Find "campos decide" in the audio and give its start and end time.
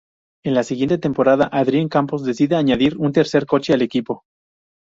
1.87-2.55